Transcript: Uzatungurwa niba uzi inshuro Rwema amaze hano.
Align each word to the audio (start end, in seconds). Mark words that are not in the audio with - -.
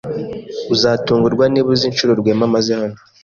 Uzatungurwa 0.73 1.45
niba 1.49 1.67
uzi 1.73 1.85
inshuro 1.91 2.11
Rwema 2.19 2.43
amaze 2.49 2.71
hano. 2.79 2.97